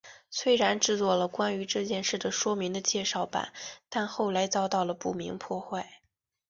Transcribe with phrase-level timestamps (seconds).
[0.31, 3.53] 虽然制作了关于这件事的说明的介绍板
[3.87, 6.01] 但后来遭到了不明破坏。